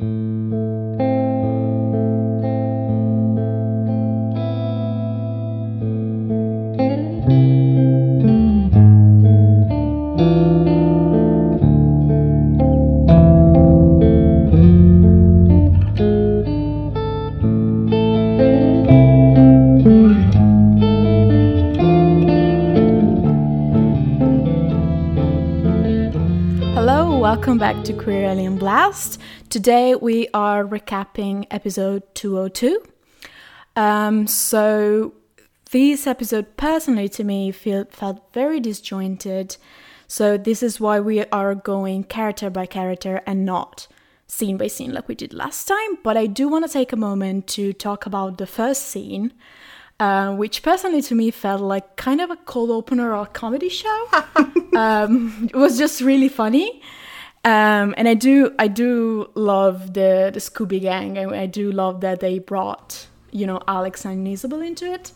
[0.00, 0.27] Hello,
[27.58, 29.20] welcome back to Queer Alien Blast.
[29.48, 32.80] Today we are recapping episode 202.
[33.74, 35.14] Um, so
[35.72, 39.56] this episode personally to me feel, felt very disjointed.
[40.06, 43.88] So this is why we are going character by character and not
[44.28, 45.98] scene by scene like we did last time.
[46.04, 49.32] But I do want to take a moment to talk about the first scene,
[49.98, 53.68] uh, which personally to me felt like kind of a cold opener or a comedy
[53.68, 54.06] show.
[54.76, 56.82] um, it was just really funny.
[57.44, 61.16] Um, and I do, I do love the the Scooby Gang.
[61.18, 65.12] I, I do love that they brought, you know, Alex and Isabel into it.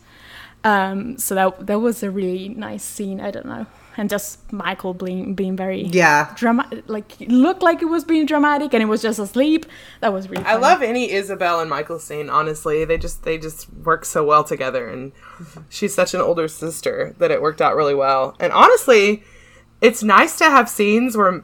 [0.63, 3.19] Um, so that that was a really nice scene.
[3.19, 3.65] I don't know,
[3.97, 6.31] and just Michael being being very Yeah.
[6.37, 6.85] dramatic.
[6.87, 9.65] Like it looked like it was being dramatic, and it was just asleep.
[9.99, 10.45] That was really.
[10.45, 12.29] I love any Isabel and Michael scene.
[12.29, 15.11] Honestly, they just they just work so well together, and
[15.69, 18.33] she's such an older sister that it worked out really well.
[18.39, 19.23] And honestly,
[19.81, 21.43] it's nice to have scenes where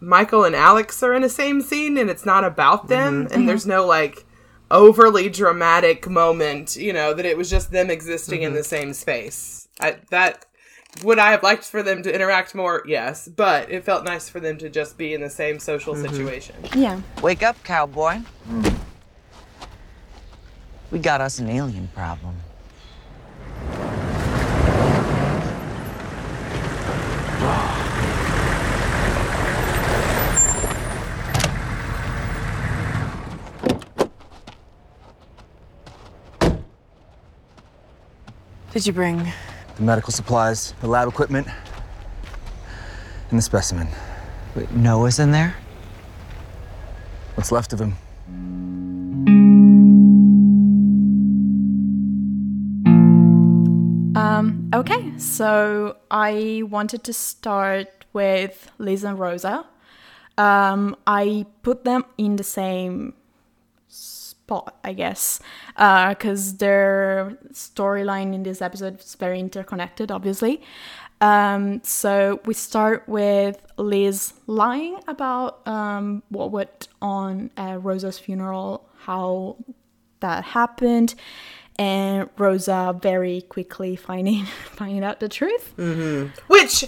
[0.00, 3.66] Michael and Alex are in the same scene, and it's not about them, and there's
[3.66, 4.24] no like
[4.70, 6.76] overly dramatic moment.
[6.76, 9.68] You know that it was just them existing in the same space.
[9.80, 10.46] I, that
[11.02, 12.82] would I have liked for them to interact more?
[12.86, 16.56] Yes, but it felt nice for them to just be in the same social situation.
[16.74, 17.00] Yeah.
[17.22, 18.20] Wake up, cowboy.
[20.90, 22.36] We got us an alien problem.
[38.78, 39.32] Did you bring?
[39.74, 41.48] The medical supplies, the lab equipment,
[43.28, 43.88] and the specimen.
[44.54, 45.56] Wait, Noah's in there?
[47.34, 47.96] What's left of him?
[54.14, 59.66] Um, okay, so I wanted to start with Liz and Rosa.
[60.36, 63.14] Um, I put them in the same
[64.84, 65.40] I guess,
[65.76, 70.62] because their storyline in this episode is very interconnected, obviously.
[71.20, 78.88] Um, so we start with Liz lying about um, what went on at Rosa's funeral,
[79.00, 79.56] how
[80.20, 81.14] that happened,
[81.76, 85.74] and Rosa very quickly finding finding out the truth.
[86.46, 86.84] Which,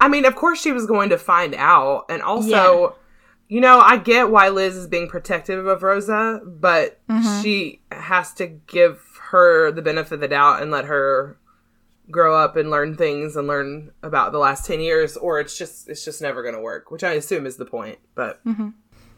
[0.00, 2.06] I mean, of course she was going to find out.
[2.08, 2.88] And also, Yeah.
[3.52, 7.42] You know, I get why Liz is being protective of Rosa, but Mm-hmm.
[7.42, 11.36] she has to give her the benefit of the doubt and let her
[12.10, 15.88] grow up and learn things and learn about the last 10 years or it's just
[15.88, 18.70] it's just never going to work which i assume is the point but Mm-hmm.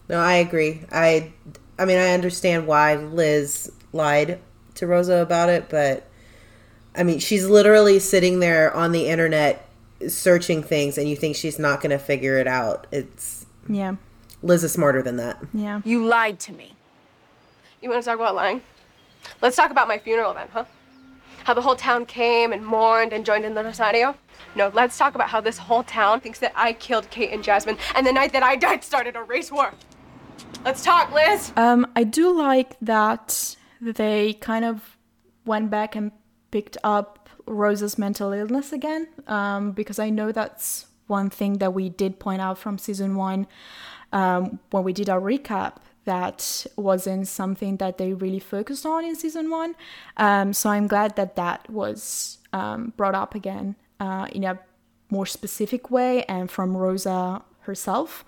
[0.08, 0.82] No, I agree.
[0.92, 1.32] I
[1.78, 4.38] I mean, I understand why Liz lied
[4.74, 6.06] to Rosa about it, but
[6.94, 9.66] I mean, she's literally sitting there on the internet
[10.08, 12.86] searching things and you think she's not going to figure it out.
[12.92, 13.96] It's Yeah,
[14.44, 15.38] Liz is smarter than that.
[15.54, 15.80] yeah.
[15.84, 16.74] You lied to me.
[17.80, 18.60] You want to talk about lying?
[19.40, 20.64] Let's talk about my funeral then, huh?
[21.44, 24.14] How the whole town came and mourned and joined in the Rosario?
[24.54, 27.78] No, let's talk about how this whole town thinks that I killed Kate and Jasmine,
[27.94, 29.72] and the night that I died started a race war.
[30.64, 31.52] Let's talk, Liz.
[31.56, 34.96] Um, I do like that they kind of
[35.46, 36.12] went back and
[36.50, 41.88] picked up Rose's mental illness again, um, because I know that's one thing that we
[41.88, 43.46] did point out from season one
[44.14, 45.76] um, when we did our recap.
[46.06, 49.74] That wasn't something that they really focused on in season one.
[50.18, 54.58] Um, so I'm glad that that was um, brought up again uh, in a
[55.10, 58.24] more specific way and from Rosa herself.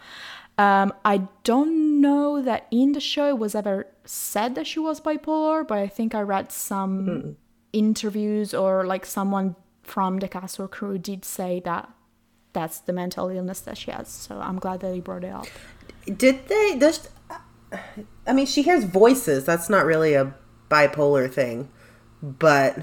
[0.56, 5.00] Um, I don't know that in the show it was ever said that she was
[5.02, 7.36] bipolar, but I think I read some
[7.74, 11.90] interviews or like someone from the cast or crew did say that
[12.54, 14.08] that's the mental illness that she has.
[14.08, 15.46] So I'm glad that he brought it up.
[16.06, 17.08] Did they does
[18.26, 19.44] I mean, she hears voices.
[19.44, 20.34] That's not really a
[20.70, 21.68] bipolar thing.
[22.22, 22.78] But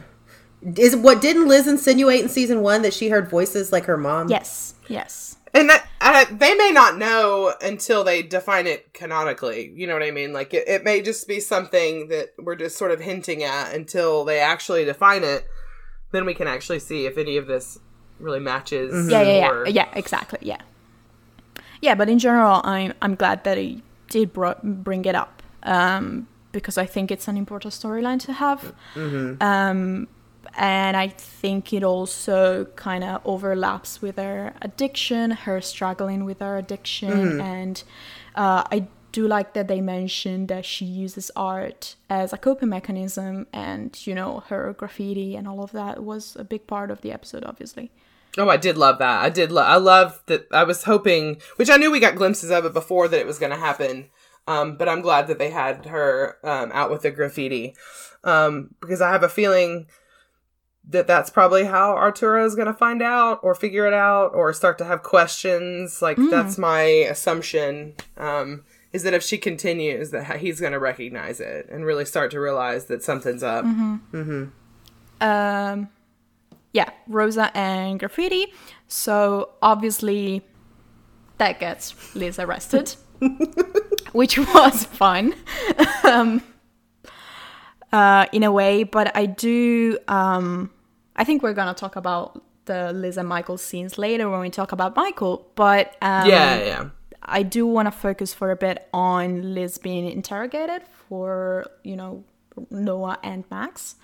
[0.77, 4.29] is what didn't Liz insinuate in season 1 that she heard voices like her mom?
[4.29, 5.37] Yes, yes.
[5.53, 10.03] and that uh, they may not know until they define it canonically you know what
[10.03, 13.43] i mean like it, it may just be something that we're just sort of hinting
[13.43, 15.45] at until they actually define it
[16.11, 17.79] then we can actually see if any of this
[18.19, 19.67] really matches Yeah, yeah, yeah.
[19.67, 20.39] Yeah, exactly.
[20.41, 20.61] Yeah.
[21.83, 26.27] Yeah, but in general, I'm I'm glad that he did bro- bring it up um,
[26.53, 28.61] because I think it's an important storyline to have.
[29.41, 30.07] Um,
[30.55, 31.07] and I
[31.41, 37.11] think it also kind of overlaps with her addiction, her struggling with her addiction.
[37.41, 37.83] And
[38.35, 43.45] uh, I do like that they mentioned that she uses art as a coping mechanism,
[43.51, 47.11] and you know, her graffiti and all of that was a big part of the
[47.11, 47.91] episode, obviously.
[48.37, 49.21] Oh, I did love that.
[49.23, 49.51] I did.
[49.51, 49.67] love.
[49.67, 50.47] I love that.
[50.51, 53.37] I was hoping, which I knew we got glimpses of it before that it was
[53.39, 54.09] going to happen.
[54.47, 57.75] Um, but I'm glad that they had her um, out with the graffiti
[58.23, 59.87] um, because I have a feeling
[60.89, 64.51] that that's probably how Arturo is going to find out or figure it out or
[64.51, 66.01] start to have questions.
[66.01, 67.93] Like that's my assumption.
[68.17, 72.29] Um, is that if she continues, that he's going to recognize it and really start
[72.31, 73.63] to realize that something's up.
[75.21, 75.87] um
[76.73, 78.53] yeah rosa and graffiti.
[78.87, 80.41] So obviously
[81.37, 82.95] that gets liz arrested
[84.11, 85.33] which was fun.
[86.03, 86.41] Um
[87.91, 90.71] uh in a way but i do um
[91.15, 94.71] i think we're gonna talk about the liz and michael scenes later when we talk
[94.71, 96.89] about michael but um Yeah, yeah.
[97.21, 102.25] I do want to focus for a bit on Liz being interrogated for, you know,
[102.69, 103.95] Noah and Max,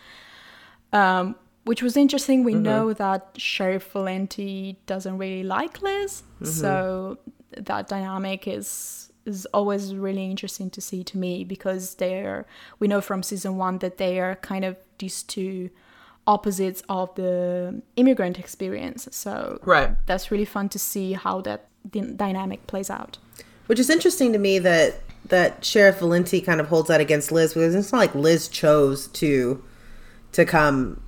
[0.93, 2.43] um, which was interesting.
[2.43, 2.63] We mm-hmm.
[2.63, 6.45] know that Sheriff Valenti doesn't really like Liz, mm-hmm.
[6.45, 7.17] so
[7.57, 12.45] that dynamic is is always really interesting to see to me because they're
[12.79, 15.69] we know from season one that they are kind of these two
[16.25, 19.07] opposites of the immigrant experience.
[19.11, 19.91] So Right.
[20.05, 23.17] that's really fun to see how that d- dynamic plays out.
[23.65, 27.53] Which is interesting to me that that Sheriff Valenti kind of holds that against Liz
[27.53, 29.63] because it's not like Liz chose to
[30.31, 31.01] to come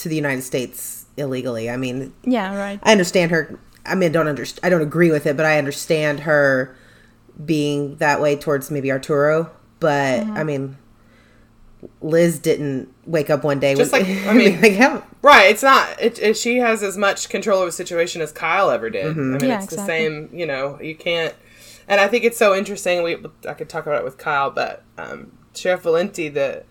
[0.00, 1.70] to the United States illegally.
[1.70, 2.78] I mean, Yeah, right.
[2.82, 3.58] I understand her.
[3.86, 4.60] I mean, I don't understand.
[4.64, 6.76] I don't agree with it, but I understand her
[7.44, 9.50] being that way towards maybe Arturo.
[9.78, 10.36] But Mm-hmm.
[10.36, 10.76] I mean,
[12.02, 15.50] Liz didn't wake up one day Just with, like- I mean- like, how- Right.
[15.50, 16.00] It's not.
[16.00, 19.06] It, it, she has as much control of a situation as Kyle ever did.
[19.06, 20.30] I mean, Yeah, it's the same.
[20.32, 21.34] You know, you can't.
[21.88, 23.02] And I think it's so interesting.
[23.02, 23.18] We
[23.48, 26.64] I could talk about it with Kyle, but um, Sheriff Valenti, the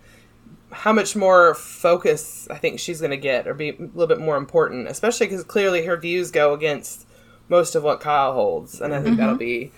[0.72, 4.20] how much more focus I think she's going to get, or be a little bit
[4.20, 7.06] more important, especially because clearly her views go against
[7.48, 9.38] most of what Kyle holds, and I think that'll mm-hmm.
[9.38, 9.72] be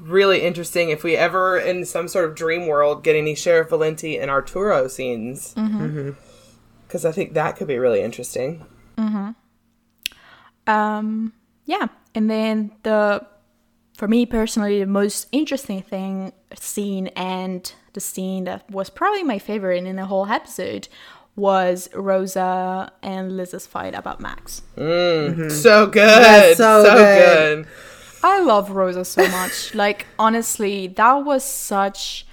[0.00, 4.18] really interesting if we ever in some sort of dream world get any Sheriff Valenti
[4.18, 5.54] and Arturo scenes.
[5.54, 5.84] Mm-hmm.
[5.84, 6.10] Mm-hmm.
[6.86, 8.64] Because I think that could be really interesting.
[10.66, 11.32] Um,
[11.64, 13.26] yeah, and then the
[13.96, 19.38] for me personally the most interesting thing scene and the scene that was probably my
[19.38, 20.88] favorite in the whole episode
[21.36, 24.62] was Rosa and Liz's fight about Max.
[24.76, 26.06] Mmm, So good.
[26.08, 27.64] That's so so good.
[27.64, 27.72] good.
[28.22, 29.74] I love Rosa so much.
[29.74, 32.26] like honestly, that was such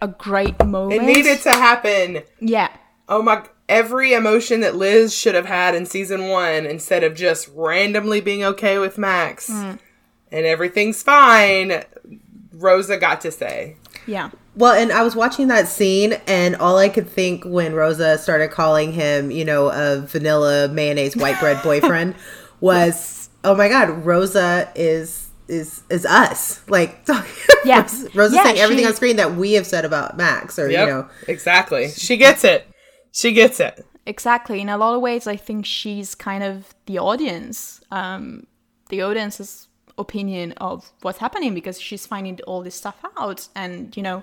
[0.00, 1.02] a great moment.
[1.02, 2.22] It needed to happen.
[2.40, 2.68] Yeah.
[3.08, 7.48] Oh my every emotion that Liz should have had in season 1 instead of just
[7.54, 9.48] randomly being okay with Max.
[9.48, 9.72] Hmm.
[10.32, 11.84] And everything's fine.
[12.52, 13.76] Rosa got to say.
[14.06, 14.30] Yeah.
[14.56, 18.50] Well, and I was watching that scene, and all I could think when Rosa started
[18.50, 22.14] calling him, you know, a vanilla mayonnaise white bread boyfriend,
[22.60, 27.04] was, "Oh my God, Rosa is is is us." Like,
[27.64, 27.82] Yeah.
[28.14, 30.88] Rosa Yeah, saying everything she- on screen that we have said about Max, or Yep.
[30.88, 31.88] you know, Exactly.
[31.90, 32.66] She gets it.
[33.12, 33.86] She gets it.
[34.06, 34.60] Exactly.
[34.60, 38.46] In a lot of ways, I think she's kind of the audience, um,
[38.88, 39.68] the audience's
[40.00, 43.48] opinion of what's happening because she's finding all this stuff out.
[43.54, 44.22] And, you know,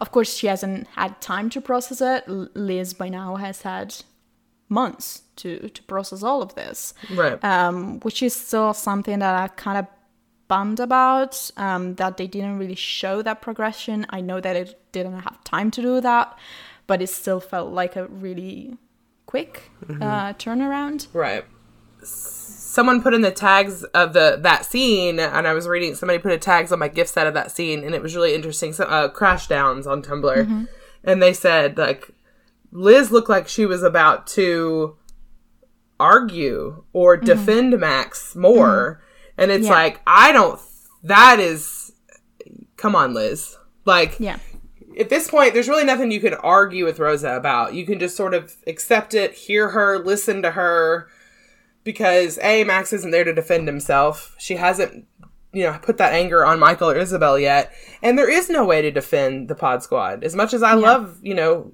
[0.00, 2.28] of course, she hasn't had time to process it.
[2.68, 3.94] Liz, by now, has had
[4.68, 7.42] months to, to process all of this, Right.
[7.44, 9.86] um, which is still something that I kind of
[10.48, 14.06] bummed about um, that they didn't really show that progression.
[14.10, 16.36] I know that it didn't have time to do that,
[16.86, 18.76] but it still felt like a really
[19.26, 19.70] quick
[20.00, 21.08] uh, turnaround.
[21.12, 21.44] Right.
[22.76, 25.94] Someone put in the tags of the that scene, and I was reading.
[25.94, 28.34] Somebody put a tags on my gift set of that scene, and it was really
[28.34, 28.74] interesting.
[28.74, 30.64] So, uh, crash downs on Tumblr, mm-hmm.
[31.02, 32.10] and they said like
[32.72, 34.98] Liz looked like she was about to
[35.98, 37.24] argue or mm-hmm.
[37.24, 39.40] defend Max more, mm-hmm.
[39.40, 39.72] and it's Yeah.
[39.72, 40.60] like I don't.
[41.02, 41.92] That is,
[42.76, 43.56] come on, Liz.
[43.86, 44.36] Like Yeah.
[45.00, 47.72] at this point, there's really nothing you can argue with Rosa about.
[47.72, 51.08] You can just sort of accept it, hear her, listen to her,
[51.86, 54.34] because A, Max isn't there to defend himself.
[54.38, 55.06] She hasn't,
[55.54, 57.72] you know, put that anger on Michael or Isabel yet.
[58.02, 60.22] And there is no way to defend the Pod Squad.
[60.24, 61.72] As much as I love, you know,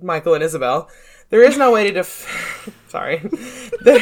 [0.00, 0.88] Michael and Isabel,
[1.30, 2.70] there is no way to def.
[2.88, 3.20] Sorry.
[3.82, 3.98] There-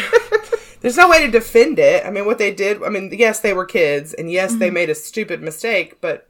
[0.82, 2.04] There's no way to defend it.
[2.04, 4.90] I mean, what they did, I mean, yes, they were kids, and yes, they made
[4.90, 6.28] a stupid mistake, but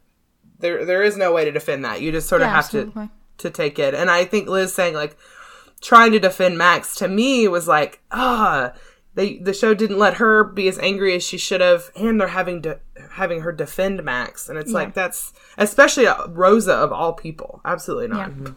[0.58, 2.02] there there is no way to defend that.
[2.02, 3.08] You just sort of Yeah, have absolutely.
[3.38, 3.94] to to take it.
[3.94, 5.16] And I think Liz saying like
[5.80, 8.72] trying to defend Max to me was like ah.
[9.14, 12.28] They, the show didn't let her be as angry as she should have, and they're
[12.28, 17.12] having to having her defend Max, and it's like that's especially uh, Rosa of all
[17.12, 17.60] people.
[17.64, 18.32] Absolutely not.
[18.40, 18.52] Yeah.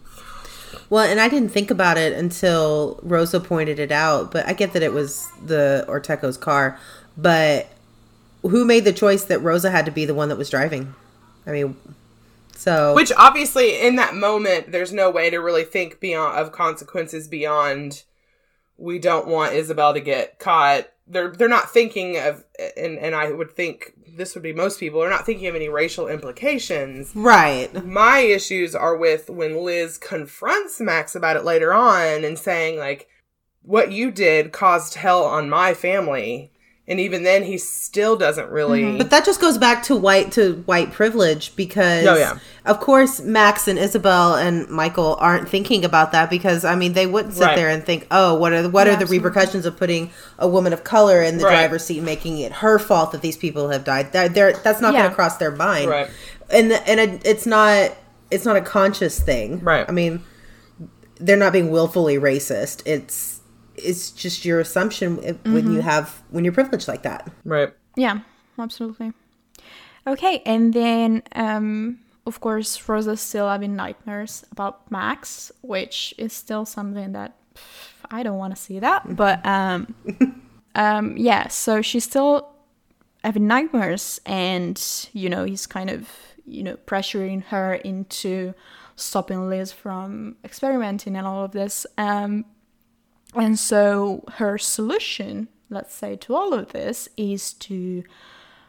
[0.90, 4.74] Well, and I didn't think about it until Rosa pointed it out, but I get
[4.74, 6.80] that it was the Ortecho's car.
[7.18, 7.68] But
[8.42, 10.94] who made the choice that Rosa had to be the one that was driving?
[11.48, 11.76] I mean,
[12.56, 17.28] so Which obviously in that moment there's no way to really think beyond of consequences
[17.28, 18.04] beyond
[18.78, 20.88] we don't want Isabel to get caught.
[21.08, 22.44] They're they're not thinking of
[22.78, 25.70] and and I would think this would be most people are not thinking of any
[25.70, 27.12] racial implications.
[27.16, 32.80] right, My issues are with when Liz confronts Max about it later on and saying
[32.80, 33.08] like
[33.62, 36.52] what you did caused hell on my family.
[36.88, 38.98] And even then he still doesn't really mm-hmm.
[39.00, 42.38] but that just goes back to white to white privilege because, Oh, yeah.
[42.64, 47.08] of course, Max and Isabel and Michael aren't thinking about that because I mean they
[47.08, 47.56] wouldn't sit Right.
[47.56, 49.28] there and think, oh, what are the, what Yeah, are the absolutely.
[49.28, 51.52] repercussions of putting a woman of color in the Right.
[51.54, 54.14] driver's seat, making it her fault that these people have died?
[54.14, 55.00] That they're, that's not Yeah.
[55.02, 56.08] going to cross their mind, Right.
[56.52, 57.92] and and it, it's not
[58.30, 59.86] it's not a conscious thing Right.
[59.88, 60.22] i mean
[61.20, 63.35] they're not being willfully racist it's
[63.78, 65.74] it's just your assumption when Mm-hmm.
[65.74, 67.74] you have when you're privileged like that right.
[67.96, 68.20] Yeah,
[68.60, 69.14] absolutely.
[70.08, 76.66] Okay, and then um, of course Rosa's still having nightmares about Max, which is still
[76.66, 79.04] something that pff, I don't want to see that.
[79.16, 79.96] But um,
[80.76, 82.50] um, yeah, so she's still
[83.24, 84.82] having nightmares, and
[85.14, 86.10] you know he's kind of
[86.46, 88.54] you know pressuring her into
[88.96, 91.86] stopping Liz from experimenting and all of this.
[91.98, 92.46] Um,
[93.36, 98.04] and so her solution, let's say, to all of this is to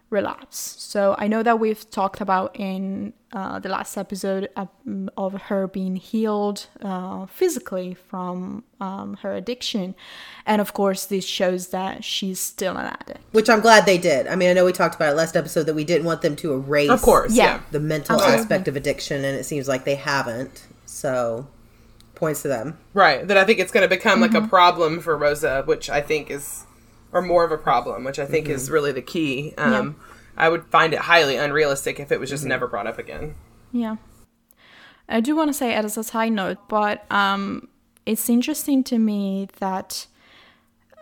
[0.09, 0.77] relapse.
[0.79, 5.67] So I know that we've talked about in uh, the last episode um, of her
[5.67, 9.97] being healed uh, physically from um, her addiction.
[10.47, 13.19] And of course, this shows that she's still an addict.
[13.33, 15.65] which i'm glad they did i mean i know we talked about it last episode
[15.65, 17.35] that we didn't want them to erase Of course.
[17.35, 17.45] Yeah.
[17.45, 17.61] yeah.
[17.73, 18.41] the mental Absolutely.
[18.43, 21.49] aspect of addiction and it seems like they haven't so
[22.17, 23.27] points to them Right.
[23.29, 24.47] That I think it's going to become like Mm-hmm.
[24.47, 26.65] a problem for Rosa, which I think is,
[27.13, 29.55] or more of a problem, which I think is really the key.
[29.57, 29.97] Um,
[30.37, 33.35] I would find it highly unrealistic if it was just never brought up again.
[33.73, 33.97] Yeah.
[35.09, 37.69] I do want to say as a side note, but um,
[38.05, 40.07] it's interesting to me that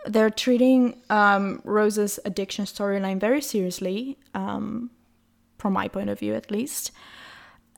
[0.05, 4.91] they're treating um, Rose's addiction storyline very seriously, um,
[5.57, 6.91] from my point of view at least.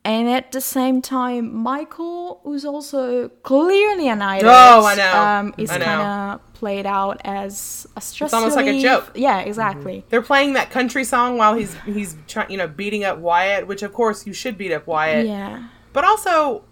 [0.03, 5.21] And at the same time, Michael, who's also clearly an addict, Oh, I know.
[5.21, 5.85] Um, is I know.
[5.85, 9.11] kind of played out as a stress It's almost like a joke.
[9.15, 9.97] Yeah, exactly.
[9.97, 10.07] Mm-hmm.
[10.09, 13.83] They're playing that country song while he's he's trying, you know, beating up Wyatt, which
[13.83, 15.27] of course you should beat up Wyatt.
[15.27, 15.67] Yeah.
[15.93, 16.63] But also,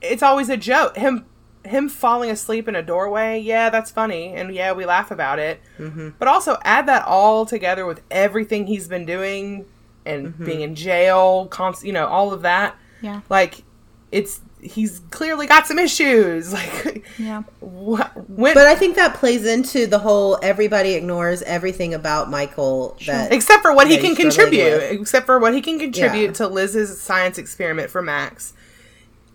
[0.00, 0.96] it's always a joke.
[0.96, 1.26] Him
[1.64, 5.60] him falling asleep in a doorway, yeah, that's funny, and yeah, we laugh about it.
[5.78, 6.10] Mm-hmm.
[6.18, 9.64] But also add that all together with everything he's been doing
[10.04, 10.44] and mm-hmm.
[10.44, 12.76] being in jail, const- you know, all of that.
[13.00, 13.22] Yeah.
[13.28, 13.64] Like,
[14.12, 16.52] it's he's clearly got some issues.
[16.54, 17.42] Like, Yeah.
[17.60, 18.28] what?
[18.28, 23.32] When, but i think that plays into the whole everybody ignores everything about michael that
[23.32, 25.00] except for what he can contribute with.
[25.00, 26.32] except for what he can contribute Yeah.
[26.32, 28.52] to liz's science experiment for max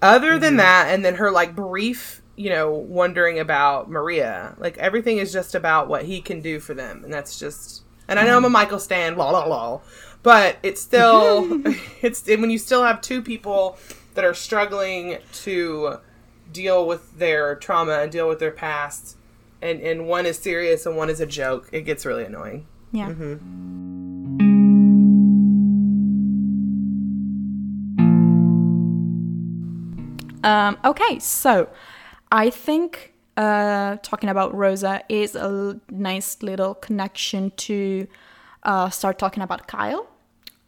[0.01, 0.57] other than Mm-hmm.
[0.57, 5.55] that and then her like brief you know wondering about maria like everything is just
[5.55, 8.45] about what he can do for them and that's just and i know i'm Mm-hmm.
[8.45, 9.81] a michael stan la la la
[10.24, 11.62] but it's still
[12.01, 13.77] it's when you still have two people
[14.13, 15.97] that are struggling to
[16.51, 19.17] deal with their trauma and deal with their past
[19.61, 23.13] and and one is serious and one is a joke it gets really annoying Yeah.
[30.43, 31.69] Um, okay, so
[32.31, 38.07] I think uh, talking about Rosa is a l- nice little connection to
[38.63, 40.07] uh, start talking about Kyle.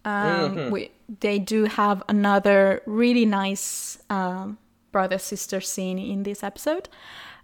[0.05, 4.57] Um, we, they do have another really nice um,
[4.91, 6.89] brother sister scene in this episode,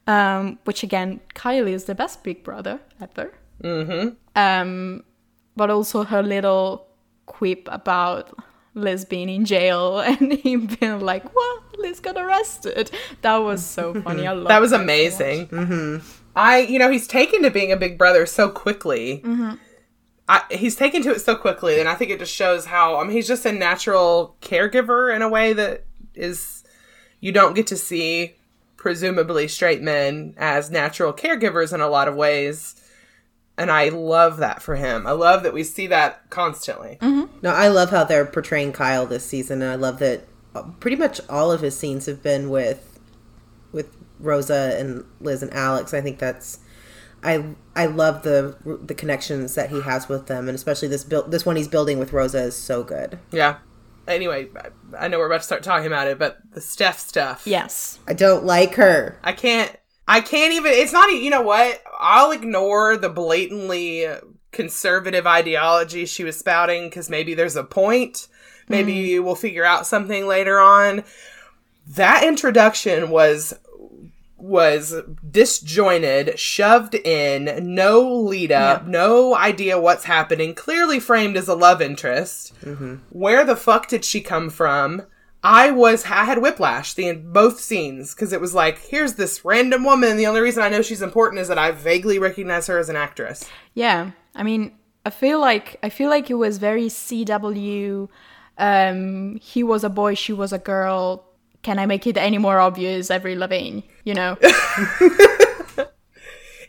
[0.07, 3.33] um, which again, Kylie is the best big brother ever.
[4.35, 5.03] Um,
[5.55, 6.87] but also her little
[7.25, 8.37] quip about
[8.73, 11.63] Liz being in jail and him being like, "What?
[11.77, 14.27] Liz got arrested." That was so funny.
[14.27, 15.47] I love That was amazing.
[15.47, 16.07] Mm-hmm.
[16.35, 19.23] I, you know, he's taken to being a big brother so quickly.
[20.29, 22.97] I, he's taken to it so quickly, and I think it just shows how.
[22.97, 26.63] I mean, he's just a natural caregiver in a way that is
[27.19, 28.35] you don't get to see
[28.75, 32.75] presumably straight men as natural caregivers in a lot of ways.
[33.57, 35.07] And I love that for him.
[35.07, 36.99] I love that we see that constantly.
[37.01, 37.39] Mm-hmm.
[37.41, 40.27] No, I love how they're portraying Kyle this season, and I love that
[40.79, 42.99] pretty much all of his scenes have been with
[43.71, 45.93] with Rosa and Liz and Alex.
[45.93, 46.59] I think that's
[47.27, 47.43] I
[47.75, 51.45] I love the the connections that he has with them, and especially this build this
[51.45, 53.19] one he's building with Rosa is so good.
[53.31, 53.57] Yeah.
[54.07, 57.41] Anyway, I- I know we're about to start talking about it, but the Steph stuff.
[57.45, 57.99] Yes.
[58.07, 59.19] I don't like her.
[59.21, 59.75] I can't.
[60.07, 60.71] I can't even.
[60.71, 61.09] It's not.
[61.09, 61.83] e- You know what?
[61.99, 64.05] I'll ignore the blatantly
[64.53, 68.29] conservative ideology she was spouting because maybe there's a point.
[68.69, 69.23] Maybe mm.
[69.23, 71.03] we'll figure out something later on.
[71.87, 73.53] That introduction was
[74.37, 74.95] was
[75.29, 81.81] disjointed, shoved in, no lead up, no idea what's happening, clearly framed as a love
[81.81, 82.53] interest.
[83.09, 85.03] Where the fuck did she come from?
[85.43, 89.83] I was I had whiplash the both scenes because it was like here's this random
[89.83, 90.17] woman.
[90.17, 92.95] The only reason I know she's important is that I vaguely recognize her as an
[92.95, 93.47] actress.
[93.73, 94.11] Yeah.
[94.35, 94.73] I mean,
[95.05, 98.09] I feel like I feel like it was very CW.
[98.57, 101.26] Um, he was a boy, she was a girl.
[101.67, 103.11] Can I make it any more obvious?
[103.11, 104.37] Avril Lavigne, you know.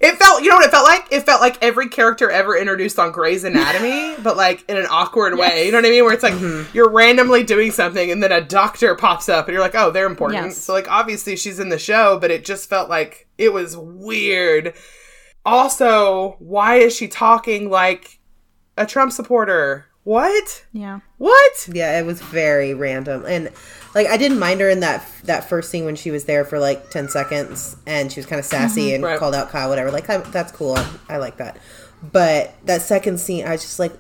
[0.01, 1.09] It felt, you know what it felt like?
[1.11, 5.37] It felt like every character ever introduced on Grey's Anatomy, but like in an awkward
[5.37, 5.67] way.
[5.67, 6.05] You know what I mean?
[6.05, 6.71] Where it's like mm-hmm.
[6.73, 10.07] you're randomly doing something and then a doctor pops up and you're like, oh, they're
[10.07, 10.45] important.
[10.45, 10.59] Yes.
[10.59, 14.75] So like obviously she's in the show, but it just felt like it was weird.
[15.45, 18.21] Also, why is she talking like
[18.77, 19.88] a Trump supporter?
[20.09, 20.65] What?
[20.73, 21.01] yeah.
[21.19, 21.69] What?
[21.71, 23.51] Yeah, it was very random, and
[23.95, 26.59] like I didn't mind her in that that first scene when she was there for
[26.59, 28.69] like ten seconds, and she was kind of mm-hmm.
[28.69, 29.19] sassy and Right.
[29.19, 29.91] called out Kyle, whatever.
[29.91, 30.77] Like I, that's cool.
[30.77, 31.59] I, I like that.
[32.03, 33.93] But that second scene, I was just like,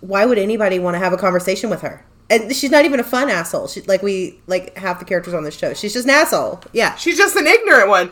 [0.00, 2.04] why would anybody want to have a conversation with her?
[2.28, 3.68] And she's not even a fun asshole.
[3.68, 5.74] She like we like half the characters on this show.
[5.74, 6.60] She's just an asshole.
[6.72, 6.96] Yeah.
[6.96, 8.10] She's just an ignorant one.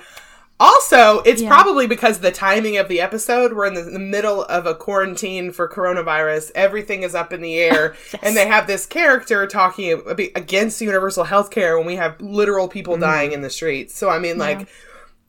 [0.61, 1.49] Also, it's Yeah.
[1.49, 3.55] probably because the timing of the episode.
[3.55, 6.53] We're in the, the middle of a quarantine for coronavirus.
[6.55, 7.95] Everything is up in the air.
[8.23, 10.03] And they have this character talking
[10.35, 13.03] against universal health care when we have literal people mm-hmm.
[13.03, 13.97] dying in the streets.
[13.97, 14.69] So, I mean, like,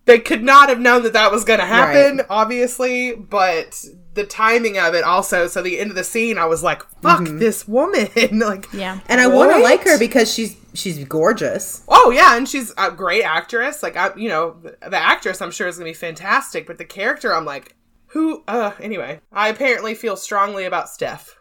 [0.05, 2.25] they could not have known that that was going to happen, Right.
[2.29, 5.47] obviously, but the timing of it also.
[5.47, 7.37] So, the end of the scene, I was like, fuck mm-hmm.
[7.37, 8.09] this woman.
[8.39, 8.99] like, Yeah.
[9.07, 11.83] And I want to like her because she's she's gorgeous.
[11.87, 13.83] Oh yeah, and she's a great actress.
[13.83, 17.33] Like I, you know, the actress I'm sure is gonna be fantastic, but the character
[17.33, 17.75] I'm like,
[18.07, 18.43] who?
[18.47, 21.37] Uh, anyway, I apparently feel strongly about Steph.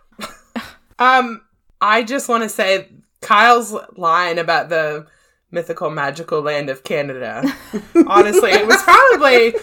[0.98, 1.42] um,
[1.80, 2.88] I just want to say
[3.20, 5.06] Kyle's line about the
[5.50, 7.42] mythical magical land of Canada.
[8.06, 9.54] Honestly, it was probably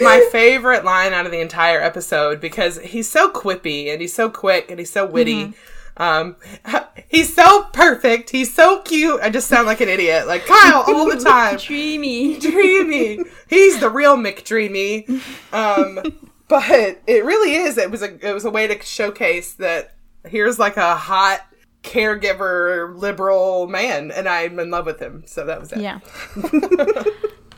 [0.00, 4.28] my favorite line out of the entire episode because he's so quippy and he's so
[4.28, 5.54] quick and he's so witty.
[5.96, 6.36] Um,
[7.08, 8.30] he's so perfect.
[8.30, 9.20] He's so cute.
[9.22, 11.58] I just sound like an idiot, like Kyle all the time.
[11.58, 12.38] Dreamy.
[12.40, 13.20] Dreamy.
[13.48, 15.08] He's the real McDreamy.
[15.52, 17.78] Um, but it really is.
[17.78, 21.40] It was a it was a way to showcase that here's like a hot
[21.82, 25.24] caregiver liberal man, and I'm in love with him.
[25.26, 25.80] So that was it.
[25.80, 26.00] Yeah.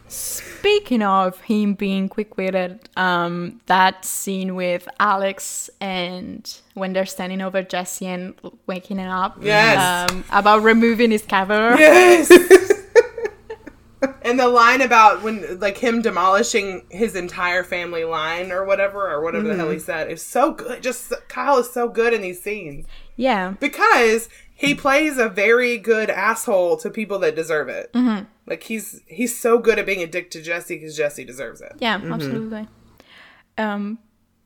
[0.08, 7.62] Speaking of him being quick-witted, um, that scene with Alex and when they're standing over
[7.62, 8.34] Jesse and
[8.66, 10.10] waking him up, Yes.
[10.10, 12.30] um, about removing his cover, Yes.
[14.22, 19.22] and the line about when like him demolishing his entire family line or whatever or
[19.22, 20.82] whatever the hell he said is so good.
[20.82, 26.10] Just Kyle is so good in these scenes Yeah, because he plays a very good
[26.10, 27.92] asshole to people that deserve it.
[27.92, 28.24] Mm-hmm.
[28.48, 31.72] Like he's he's so good at being a dick to Jesse because Jesse deserves it.
[31.80, 32.66] yeah, absolutely.
[33.56, 33.98] Um,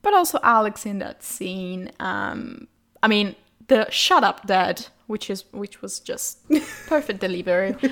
[0.02, 1.90] but also Alex in that scene.
[2.00, 2.66] Um,
[3.02, 3.36] I mean,
[3.68, 6.38] the "shut up, dad," which is which was just
[6.88, 7.76] perfect delivery.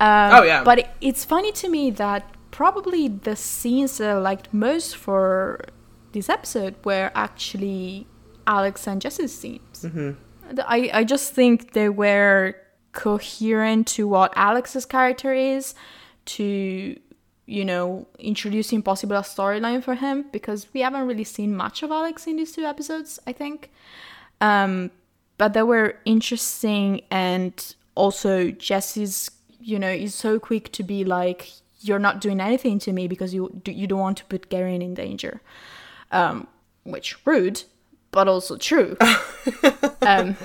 [0.00, 0.64] Um, Oh, yeah.
[0.64, 5.60] But it, it's funny to me that probably the scenes that I liked most for
[6.10, 8.08] this episode were actually
[8.44, 9.86] Alex and Jesse's scenes.
[10.66, 12.56] I, I just think they were
[12.92, 15.74] coherent to what Alex's character is,
[16.24, 16.98] to,
[17.46, 21.90] you know, introducing possible a storyline for him, because we haven't really seen much of
[21.90, 23.70] Alex in these two episodes, I think.
[24.40, 24.90] Um,
[25.38, 31.50] but they were interesting, and also Jesse's, you know, is so quick to be like,
[31.80, 34.94] you're not doing anything to me because you you don't want to put Guerin in
[34.94, 35.40] danger,
[36.12, 36.46] um,
[36.84, 37.64] which rude,
[38.12, 38.96] but also true.
[40.02, 40.36] um,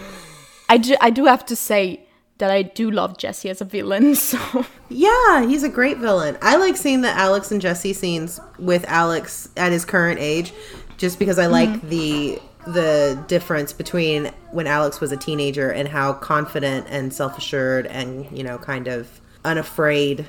[0.67, 2.06] I do I do have to say
[2.37, 4.15] that I do love Jesse as a villain.
[4.27, 6.37] So Yeah, he's a great villain.
[6.41, 10.53] I like seeing the Alex and Jesse scenes with Alex at his current age,
[10.97, 16.11] just because I like the the difference between when Alex was a teenager and how
[16.13, 20.25] confident and self assured and you know kind of unafraid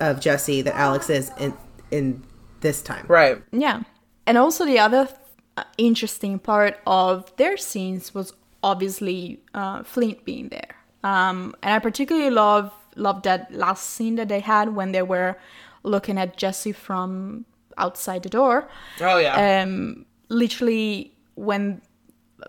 [0.00, 1.54] of Jesse that Alex is in
[1.90, 2.22] in
[2.60, 3.04] this time.
[3.08, 3.42] Right.
[3.52, 3.82] yeah,
[4.26, 5.08] and also the other
[5.56, 10.73] uh, interesting part of their scenes was obviously uh, Flint being there.
[11.04, 15.36] Um, and I particularly love love that last scene that they had when they were
[15.82, 17.44] looking at Jesse from
[17.76, 18.68] outside the door.
[19.00, 19.62] Oh yeah.
[19.62, 21.82] Um, literally when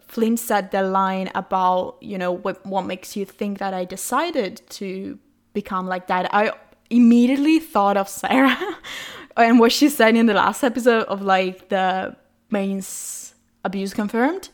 [0.08, 4.62] Flint said the line about you know what what makes you think that I decided
[4.70, 5.20] to
[5.54, 6.54] become like that, I
[6.90, 8.58] immediately thought of Sarah
[9.38, 12.16] and what she said in the last episode of like the
[12.52, 14.50] Manes abuse confirmed.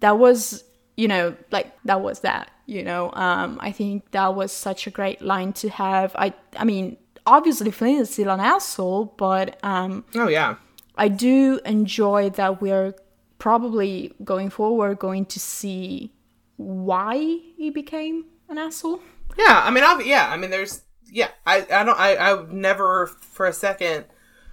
[0.00, 0.64] That was
[1.00, 4.90] you know like that was that you know um i think that was such a
[4.90, 10.04] great line to have i i mean obviously flint is still an asshole but um
[10.14, 10.56] oh yeah.
[11.00, 12.94] I do enjoy that we're
[13.38, 16.12] probably going forward going to see
[16.56, 17.16] why
[17.56, 19.00] he became an asshole.
[19.38, 23.06] Yeah, I mean, I'll, yeah, I mean, there's, yeah, I, I don't, I, I never
[23.06, 24.04] for a second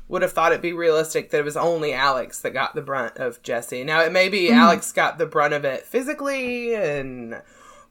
[0.08, 3.18] would have thought it'd be realistic that it was only Alex that got the brunt
[3.18, 3.84] of Jesse.
[3.84, 4.54] Now, it may be mm.
[4.54, 7.42] Alex got the brunt of it physically and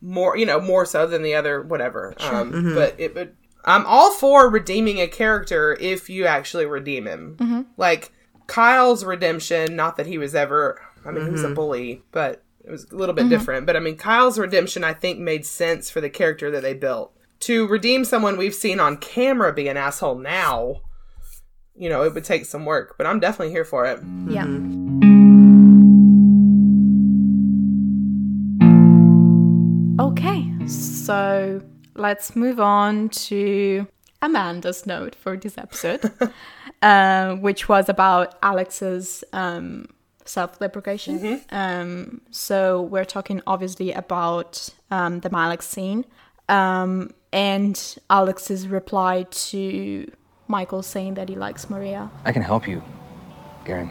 [0.00, 2.14] more, you know, more so than the other, whatever.
[2.20, 2.74] Um, mm-hmm.
[2.74, 7.37] But it would, I'm all for redeeming a character if you actually redeem him.
[7.38, 7.62] Mm-hmm.
[7.76, 8.12] Like
[8.46, 11.55] Kyle's redemption, not that he was ever, I mean, he was a mm-hmm.
[11.55, 13.66] bully, but it was a little bit different.
[13.66, 17.12] But I mean, Kyle's redemption, I think, made sense for the character that they built.
[17.40, 20.81] To redeem someone we've seen on camera be an asshole now,
[21.78, 24.00] you know, it would take some work, but I'm definitely here for it.
[24.28, 24.44] Yeah.
[30.00, 31.62] Okay, so
[31.94, 33.86] let's move on to
[34.22, 36.10] Amanda's note for this episode,
[36.82, 39.86] uh, which was about Alex's um,
[40.24, 41.42] self deprecation.
[41.50, 46.04] Um, so we're talking obviously about um, the Malex scene
[46.48, 50.10] um, and Alex's reply to
[50.48, 52.11] Michael saying that he likes Maria.
[52.24, 52.82] I can help you,
[53.64, 53.90] Guerin.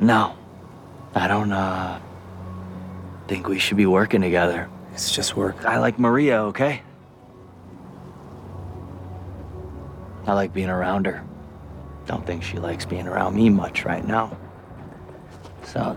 [0.00, 0.34] No,
[1.14, 2.00] I don't uh
[3.28, 4.68] think we should be working together.
[4.92, 5.64] It's just work.
[5.64, 6.82] I like Maria, okay?
[10.26, 11.24] I like being around her.
[12.06, 14.36] Don't think she likes being around me much right now.
[15.64, 15.96] So,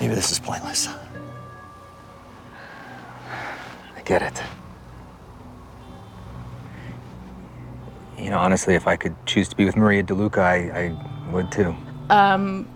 [0.00, 0.88] Maybe this is pointless.
[4.04, 4.42] Get it.
[8.18, 11.50] You know, honestly, if I could choose to be with Maria DeLuca, I, I would
[11.50, 11.74] too.
[12.10, 12.68] Um,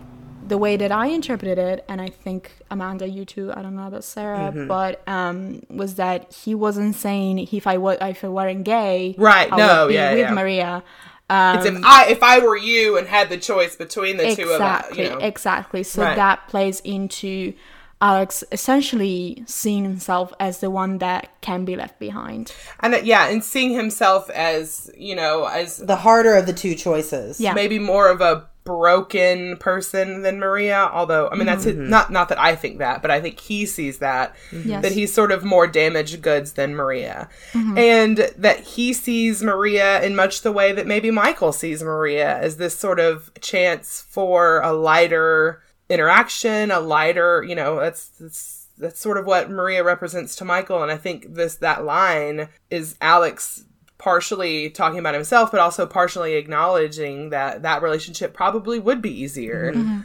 [0.46, 3.86] the way that I interpreted it, and I think Amanda, you too, I don't know
[3.86, 8.64] about Sarah, but um, was that he wasn't saying if I was if I weren't
[8.64, 10.32] gay, Right, I no, would be yeah, with yeah.
[10.32, 10.82] Maria.
[11.30, 14.60] It's if I if I were you and had the choice between the two of
[14.62, 15.18] us, Exactly, you know.
[15.18, 15.82] exactly.
[15.82, 16.16] So Right.
[16.16, 17.52] that plays into
[18.00, 22.52] Alex essentially seeing himself as the one that can be left behind.
[22.80, 26.74] and uh, yeah, and seeing himself as you know as The harder of the two
[26.74, 27.40] choices.
[27.40, 27.54] Yeah.
[27.54, 30.90] maybe more of a broken person than Maria.
[30.92, 31.88] Although I mean that's it, mm-hmm.
[31.88, 34.68] not not that I think that, but I think he sees that mm-hmm.
[34.68, 34.82] Yes.
[34.82, 37.78] that he's sort of more damaged goods than Maria, mm-hmm.
[37.78, 42.58] and that he sees Maria in much the way that maybe Michael sees Maria as
[42.58, 48.56] this sort of chance for a lighter interaction, a lighter you know that's that's.
[48.80, 52.94] That's sort of what Maria represents to Michael, and I think this that line is
[53.00, 53.64] Alex
[53.98, 59.72] partially talking about himself, but also partially acknowledging that that relationship probably would be easier.
[59.72, 59.80] Mm-hmm.
[59.82, 60.00] Mm-hmm.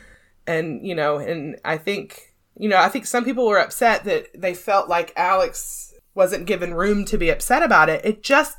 [0.48, 4.30] And, you know, and I think, you know, I think some people were upset that
[4.34, 8.04] they felt like Alex wasn't given room to be upset about it.
[8.04, 8.58] It just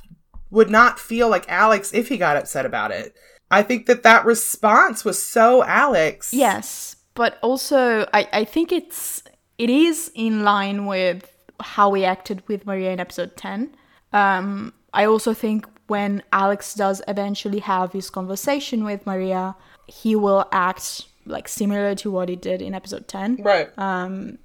[0.50, 3.16] would not feel like Alex if he got upset about it.
[3.50, 6.32] I think that that response was so Alex.
[6.32, 9.22] Yes, but also I, I think it's
[9.59, 13.74] it is in line with how we acted with Maria in episode ten.
[14.12, 20.46] Um, I also think when Alex does eventually have his conversation with Maria, he will
[20.53, 23.37] act like similar to what he did in episode ten.
[23.37, 23.77] Right.
[23.79, 24.38] Um,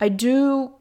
[0.00, 0.72] I do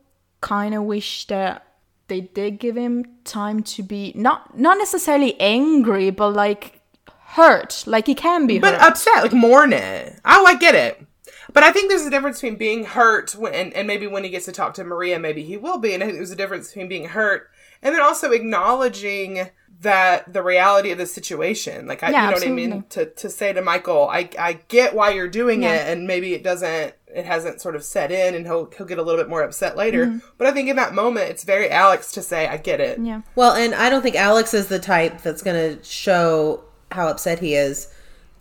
[0.41, 1.65] kind of wish that
[2.07, 6.81] they did give him time to be not not necessarily angry, but like
[7.25, 8.83] hurt, like he can be but hurt.
[8.83, 10.19] upset, like mourn it.
[10.25, 11.05] Oh, I get it.
[11.53, 14.29] But I think there's a difference between being hurt when, and, and maybe when he
[14.29, 15.93] gets to talk to Maria, maybe he will be.
[15.93, 17.49] And I think there's a difference between being hurt
[17.81, 19.49] and then also acknowledging
[19.81, 21.87] that the reality of the situation.
[21.87, 22.83] Like, I, Yeah, you know what I mean?
[22.91, 25.73] To, to say to Michael, I, I get why you're doing Yeah.
[25.73, 28.97] it, and maybe it doesn't, it hasn't sort of set in, and he'll, he'll get
[28.97, 30.05] a little bit more upset later.
[30.07, 30.19] Mm-hmm.
[30.37, 32.99] But I think in that moment, it's very Alex to say, I get it.
[32.99, 33.21] yeah.
[33.35, 37.39] Well, and I don't think Alex is the type that's going to show how upset
[37.39, 37.92] he is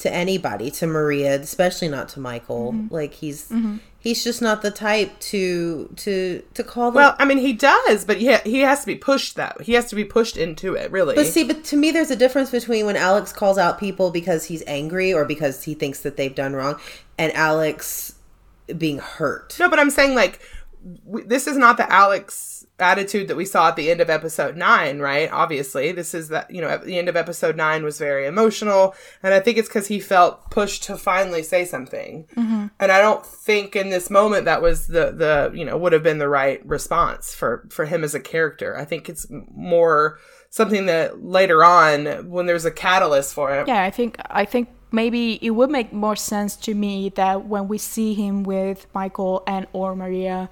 [0.03, 2.73] to anybody, to Maria, especially not to Michael.
[2.73, 2.95] Mm-hmm.
[2.95, 3.77] Like he's mm-hmm.
[4.03, 6.97] He's just not the type to to to call them.
[6.97, 9.89] Well, I mean, he does, but he he has to be pushed that he has
[9.91, 10.91] to be pushed into it.
[10.91, 14.11] Really, But see, but to me, there's a difference between when Alex calls out people
[14.11, 16.81] because he's angry or because he thinks that they've done wrong,
[17.17, 18.17] and Alex
[18.77, 19.57] being hurt.
[19.61, 20.41] No, but I'm saying like
[21.07, 24.57] w- this is not the Alex attitude that we saw at the end of episode
[24.57, 25.31] 9, right?
[25.33, 28.95] Obviously, this is that, you know, at the end of episode 9 was very emotional,
[29.23, 32.27] and I think it's cuz he felt pushed to finally say something.
[32.37, 32.67] Mm-hmm.
[32.79, 36.03] And I don't think in this moment that was the the, you know, would have
[36.03, 38.77] been the right response for for him as a character.
[38.77, 40.19] I think it's more
[40.51, 43.67] something that later on when there's a catalyst for him.
[43.67, 47.67] Yeah, I think I think maybe it would make more sense to me that when
[47.67, 50.51] we see him with Michael and or Maria,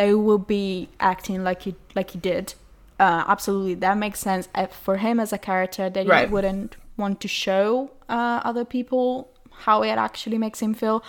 [0.00, 2.54] that he will be acting like he like he did.
[2.98, 4.48] Uh, absolutely, that makes sense
[4.84, 6.28] for him as a character that Right.
[6.28, 9.30] he wouldn't want to show uh, other people
[9.64, 11.02] how it actually makes him feel.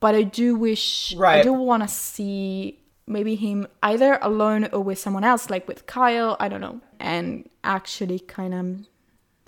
[0.00, 4.98] But I do wish I do want to see maybe him either alone or with
[4.98, 6.36] someone else, like with Kyle.
[6.38, 8.66] I don't know, and actually kind of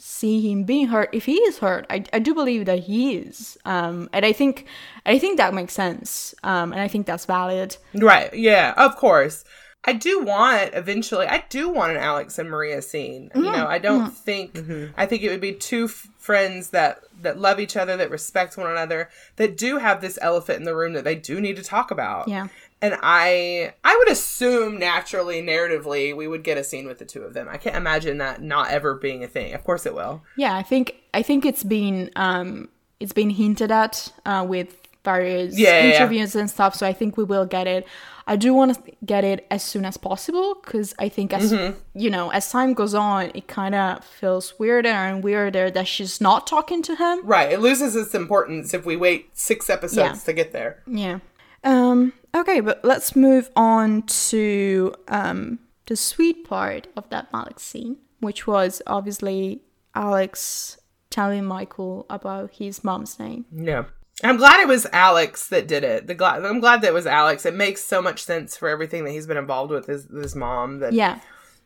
[0.02, 3.58] see him being hurt if he is hurt i, I do believe that he is
[3.66, 4.66] um and i think
[5.04, 8.32] i think that makes sense um and i think that's valid Right.
[8.34, 9.44] Yeah, of course.
[9.82, 11.26] I do want eventually.
[11.26, 13.30] I do want an Alex and Maria scene.
[13.34, 14.58] You know, I don't think.
[14.96, 18.58] I think it would be two f- friends that that love each other, that respect
[18.58, 21.62] one another, that do have this elephant in the room that they do need to
[21.62, 22.28] talk about.
[22.28, 22.48] Yeah.
[22.82, 27.22] And I, I would assume naturally, narratively, we would get a scene with the two
[27.22, 27.46] of them.
[27.48, 29.52] I can't imagine that not ever being a thing.
[29.54, 30.22] Of course, it will.
[30.36, 32.68] yeah i think i think it's been um
[33.00, 35.94] it's been hinted at uh with various Yeah, yeah, yeah.
[35.96, 37.86] interviews and stuff so i think we will get it
[38.26, 41.78] i do want to get it as soon as possible because i think as Mm-hmm.
[41.94, 46.20] you know as time goes on it kind of feels weirder and weirder that she's
[46.20, 47.50] not talking to him Right.
[47.52, 50.24] It loses its importance if we wait six episodes Yeah.
[50.26, 50.82] to get there.
[50.86, 51.18] Yeah.
[51.64, 57.96] Um, okay, but let's move on to um, the sweet part of that Malex scene,
[58.20, 59.62] which was obviously
[59.94, 60.78] Alex
[61.10, 63.44] telling Michael about his mom's name.
[63.52, 63.84] Yeah.
[64.22, 66.06] I'm glad it was Alex that did it.
[66.06, 67.46] The gla- I'm glad that it was Alex.
[67.46, 70.80] It makes so much sense for everything that he's been involved with his his mom.
[70.80, 71.20] That Yeah.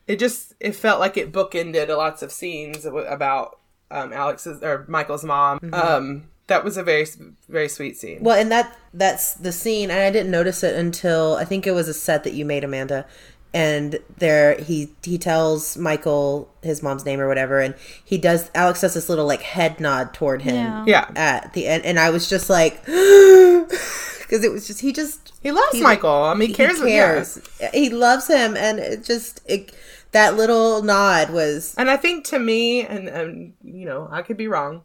[0.07, 3.59] it just it felt like it bookended lots of scenes about
[3.91, 5.59] um, Alex's or Michael's mom.
[5.73, 7.05] Um, that was a very
[7.49, 8.19] very sweet scene.
[8.21, 11.71] Well, and that that's the scene, and I didn't notice it until I think it
[11.71, 13.05] was a set that you made, Amanda.
[13.53, 18.51] And there, he he tells Michael his mom's name or whatever, and he does.
[18.53, 20.83] Alex does this little like head nod toward him Yeah.
[20.85, 21.11] Yeah.
[21.15, 25.51] at the end, and I was just like, because it was just he just he
[25.51, 26.09] loves he- Michael.
[26.23, 26.81] I mean, he cares.
[26.81, 27.05] he yeah.
[27.05, 27.39] cares.
[27.73, 29.73] He loves him, and it just it,
[30.11, 34.37] that little nod was And I think to me, and, and you know, I could
[34.37, 34.81] be wrong.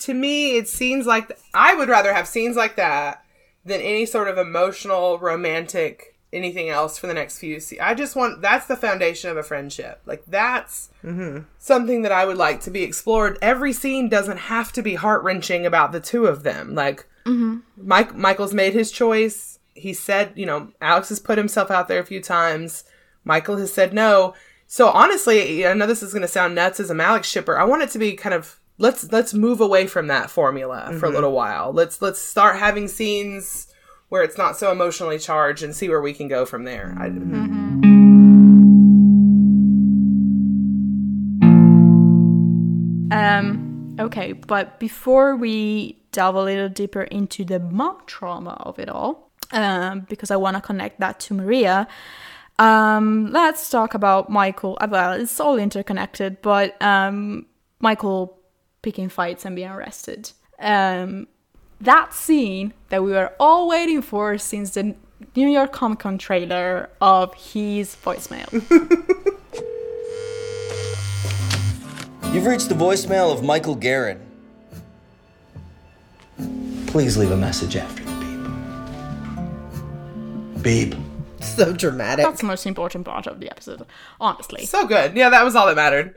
[0.00, 3.24] To me, it seems like I would rather have scenes like that
[3.64, 7.60] than any sort of emotional, romantic, anything else for the next few.
[7.60, 10.02] Se- I just want that's the foundation of a friendship.
[10.04, 11.44] Like that's mm-hmm.
[11.58, 13.38] something that I would like to be explored.
[13.40, 16.74] Every scene doesn't have to be heart wrenching about the two of them.
[16.74, 17.58] Like mm-hmm.
[17.76, 19.58] Mike, Michael's made his choice.
[19.74, 22.84] He said, you know, Alex has put himself out there a few times.
[23.24, 24.34] Michael has said no.
[24.66, 27.58] So honestly, I know this is going to sound nuts as a Malex shipper.
[27.58, 31.06] I want it to be kind of let's let's move away from that formula for
[31.06, 31.72] a little while.
[31.72, 33.68] Let's let's start having scenes
[34.08, 36.94] where it's not so emotionally charged and see where we can go from there.
[36.98, 37.08] I,
[43.10, 48.88] Um, okay, but before we delve a little deeper into the mom trauma of it
[48.88, 51.86] all, um, because I want to connect that to Maria,
[52.58, 54.76] um, let's talk about Michael.
[54.80, 57.46] uh, Well, it's all interconnected, but um,
[57.80, 58.38] Michael
[58.84, 60.30] picking fights and being arrested.
[60.60, 61.26] Um,
[61.80, 64.94] that scene that we were all waiting for since the
[65.34, 68.52] New York Comic Con trailer of his voicemail.
[72.32, 74.20] You've reached the voicemail of Michael Guerin.
[76.86, 78.10] Please leave a message after the
[80.62, 80.90] beep.
[80.90, 80.94] Beep.
[81.40, 82.24] so dramatic.
[82.24, 83.86] That's the most important part of the episode,
[84.20, 84.66] honestly.
[84.66, 85.16] so good.
[85.16, 86.14] Yeah, that was all that mattered.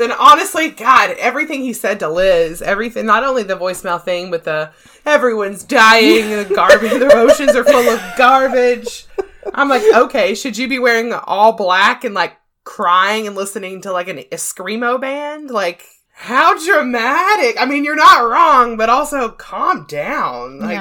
[0.00, 4.44] And honestly, God, everything he said to Liz, everything, not only the voicemail thing, but
[4.44, 4.70] the
[5.06, 9.06] everyone's dying, the garbage, the oceans are full of garbage.
[9.54, 13.92] I'm like, okay, should you be wearing all black and like crying and listening to
[13.92, 15.50] like an, a screamo band?
[15.50, 17.56] Like, how dramatic!
[17.58, 20.60] I mean, you're not wrong, but also calm down.
[20.60, 20.76] Like,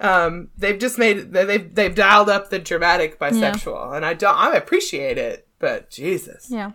[0.00, 4.54] um, they've just made they've they've dialed up the dramatic bisexual, and I don't I
[4.54, 6.72] appreciate it, but Jesus, Yeah.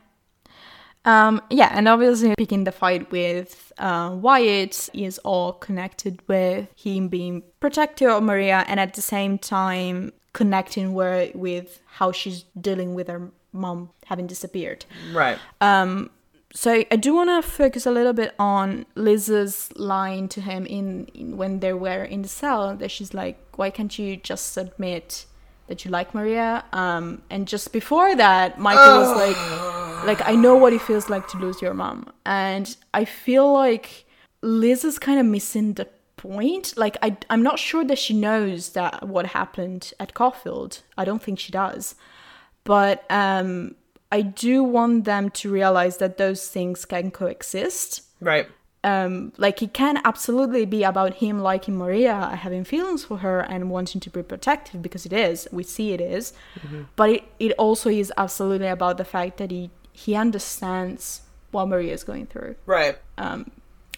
[1.06, 7.10] Um, yeah, and obviously picking the fight with uh, Wyatt is all connected with him
[7.10, 12.96] being protective of Maria and at the same time connecting with, with how she's dealing
[12.96, 14.86] with her mom having disappeared.
[15.12, 15.38] Right.
[15.62, 16.10] Um,
[16.54, 21.08] so I do want to focus a little bit on Liz's line to him in,
[21.13, 25.26] in when they were in the cell that she's like, "Why can't you just admit
[25.68, 29.36] that you like Maria?" Um, and just before that, Michael was like,
[30.06, 34.06] "Like I know what it feels like to lose your mom," and I feel like
[34.42, 35.88] Liz is kind of missing the
[36.18, 36.74] point.
[36.78, 40.82] Like I, I'm not sure that she knows that what happened at Caulfield.
[40.98, 41.96] I don't think she does,
[42.63, 43.76] but um
[44.13, 48.04] I do want them to realize that those things can coexist.
[48.22, 48.48] Right.
[48.84, 53.72] Um, like it can absolutely be about him liking Maria, having feelings for her, and
[53.72, 55.48] wanting to be protective because it is.
[55.52, 56.34] We see it is.
[56.96, 61.94] but it, it also is absolutely about the fact that he he understands what Maria
[61.94, 62.56] is going through.
[62.66, 62.98] Right.
[63.18, 63.52] Um,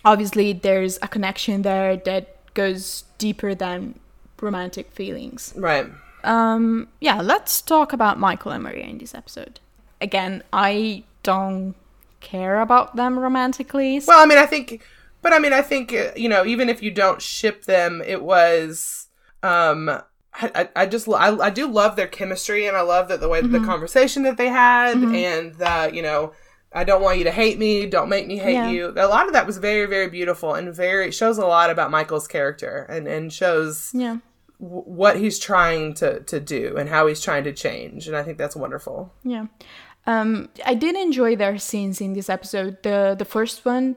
[0.03, 3.99] Obviously, there's a connection there that goes deeper than
[4.39, 5.51] romantic feelings.
[5.55, 5.87] Right.
[6.23, 9.59] Um, yeah, let's talk about Michael and Maria in this episode.
[9.99, 11.73] Again, I don't
[12.19, 13.99] care about them romantically.
[14.05, 14.83] Well, I mean, I think,
[15.23, 18.21] but I mean, I think uh, you know, even if you don't ship them, it
[18.21, 19.07] was.
[19.41, 20.01] um
[20.41, 23.41] I, I- just I, I do love their chemistry and I love that the way
[23.41, 26.33] the conversation that they had and that you know
[26.73, 28.69] I don't want you to hate me don't make me hate Yeah.
[28.69, 31.89] you a lot of that was very very beautiful and very shows a lot about
[31.91, 34.17] Michael's character and and shows yeah.
[34.59, 38.23] w- what he's trying to to do and how he's trying to change and I
[38.23, 39.45] think that's wonderful Yeah.
[40.07, 42.83] Um, I did enjoy their scenes in this episode.
[42.83, 43.95] The the first one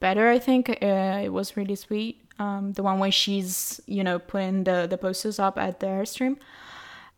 [0.00, 0.70] better, I think.
[0.70, 2.23] Uh, it was really sweet.
[2.38, 6.36] Um, the one where she's, you know, putting the, the posters up at the airstream.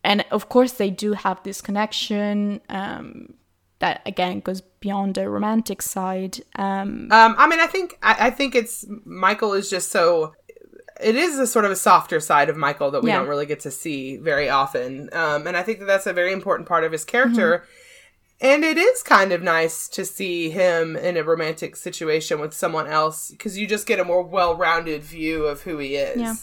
[0.03, 3.33] And of course they do have this connection um,
[3.79, 6.39] that again goes beyond the romantic side.
[6.55, 10.33] Um, Um, I mean, I think I, I think it's Michael is just so.
[11.01, 13.17] It is a sort of a softer side of Michael that we Yeah.
[13.19, 16.31] don't really get to see very often, um, and I think that that's a very
[16.33, 17.65] important part of his character.
[18.39, 22.87] And it is kind of nice to see him in a romantic situation with someone
[22.87, 26.19] else because you just get a more well-rounded view of who he is.
[26.21, 26.35] Yeah.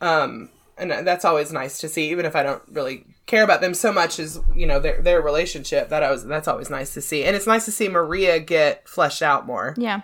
[0.00, 3.74] Um, and that's always nice to see, even if I don't really care about them
[3.74, 5.88] so much as you know their their relationship.
[5.88, 8.86] That I was that's always nice to see, and it's nice to see Maria get
[8.86, 9.74] fleshed out more.
[9.78, 10.02] Yeah,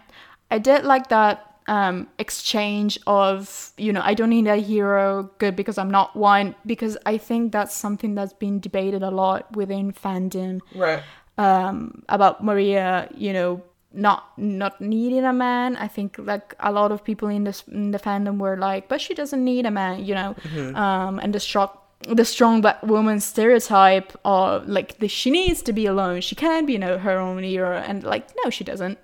[0.50, 5.54] I did like that um, exchange of you know I don't need a hero, good
[5.56, 6.54] because I'm not one.
[6.66, 11.02] Because I think that's something that's been debated a lot within fandom Right.
[11.38, 13.08] um, about Maria.
[13.16, 15.76] You know, not not needing a man.
[15.76, 19.00] I think like a lot of people in this in the fandom were like, but
[19.00, 20.04] she doesn't need a man.
[20.04, 20.36] You know,
[20.74, 21.68] um, and the strong
[22.08, 26.20] the strong black woman stereotype of like the, she needs to be alone.
[26.20, 28.98] She can be you know her own hero, and like no, she doesn't.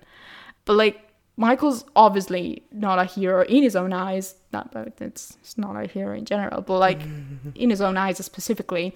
[0.65, 0.99] But like
[1.39, 4.35] Michael's obviously not a hero in his own eyes.
[4.51, 7.01] Not but it's, it's not a hero in general, but like
[7.55, 8.93] in his own eyes specifically.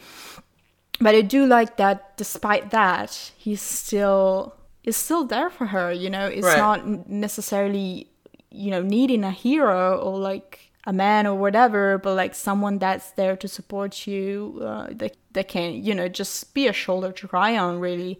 [0.99, 6.09] But I do like that despite that, he's still is still there for her, you
[6.09, 6.27] know.
[6.27, 6.57] It's Right.
[6.57, 8.07] not necessarily
[8.51, 13.11] you know needing a hero or like a man or whatever, but like someone that's
[13.11, 17.27] there to support you, uh, that that can you know just be a shoulder to
[17.27, 18.19] cry on, really.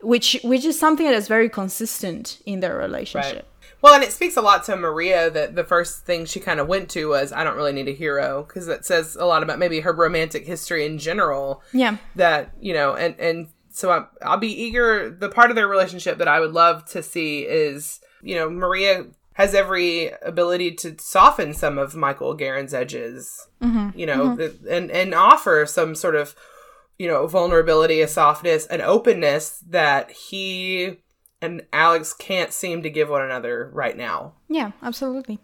[0.00, 3.46] Which which is something that's very consistent in their relationship.
[3.84, 6.66] Well, and it speaks a lot to Maria that the first thing she kind of
[6.66, 9.58] went to was, I don't really need a hero, because that says a lot about
[9.58, 11.62] maybe her romantic history in general.
[11.70, 11.98] Yeah.
[12.16, 15.10] That, you know, and, and so I, I'll be eager.
[15.10, 19.04] The part of their relationship that I would love to see is, you know, Maria
[19.34, 23.90] has every ability to soften some of Michael Guerin's edges, mm-hmm.
[23.98, 24.36] you know, mm-hmm.
[24.38, 26.34] th- and, and offer some sort of,
[26.98, 31.00] you know, vulnerability, a softness, an openness that he
[31.44, 34.32] and Alex can't seem to give one another right now.
[34.48, 35.38] Yeah, absolutely.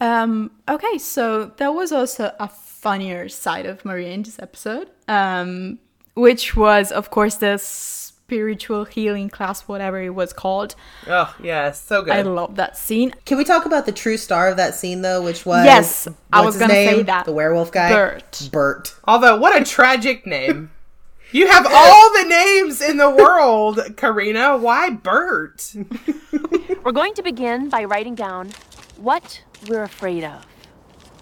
[0.00, 5.78] Um, okay, so there was also a funnier side of Maria in this episode, um,
[6.14, 10.74] which was, of course, the spiritual healing class, whatever it was called.
[11.08, 12.12] Oh, yeah, so good.
[12.12, 13.12] I love that scene.
[13.24, 16.44] Can we talk about the true star of that scene though, which was Yes, I
[16.44, 17.24] was gonna say that.
[17.24, 18.48] the werewolf guy, Bert.
[18.52, 18.94] Bert.
[19.04, 20.70] Although, what a tragic name.
[21.30, 24.56] You have all the names in the world, Karina.
[24.56, 25.74] Why Bert?
[26.84, 28.50] We're going to begin by writing down
[28.96, 30.46] what we're afraid of.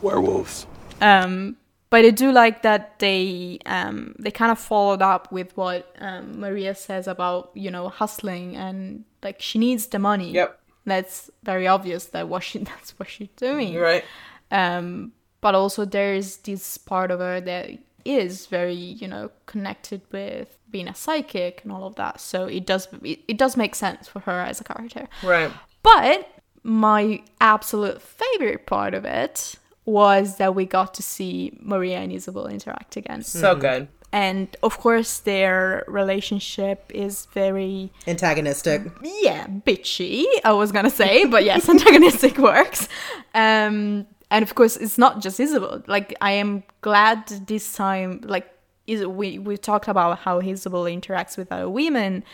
[0.02, 0.66] Werewolves.
[1.00, 1.57] Um,
[1.90, 6.40] but I do like that they um, they kind of followed up with what um,
[6.40, 10.32] Maria says about you know hustling and like she needs the money.
[10.32, 10.59] Yep.
[10.84, 13.74] That's very obvious that what she that's what she's doing.
[13.76, 14.04] Right.
[14.50, 17.70] um but also there's this part of her that
[18.14, 22.20] is very, you know, connected with being a psychic and all of that.
[22.20, 25.09] So it does it, it does make sense for her as a character.
[25.22, 25.50] Right.
[25.82, 26.28] But
[26.62, 29.54] my absolute favorite part of it
[29.84, 33.22] was that we got to see Maria and Isabel interact again.
[33.22, 33.88] So good.
[34.12, 38.82] And of course, their relationship is very, Antagonistic.
[39.02, 42.88] yeah, bitchy, I was gonna say, but yes, antagonistic works.
[43.34, 45.82] Um, and of course, it's not just Isabel.
[45.86, 48.48] Like, I am glad this time, like,
[48.86, 52.24] is we, we talked about how Isabel interacts with other women,